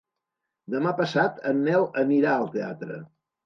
Demà 0.75 0.93
passat 1.03 1.39
en 1.51 1.61
Nel 1.69 1.87
anirà 2.07 2.35
al 2.41 2.51
teatre. 2.59 3.03